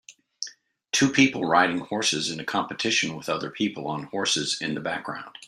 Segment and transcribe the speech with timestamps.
[0.91, 5.37] Two people riding horses in a competition with other people on horses in the background.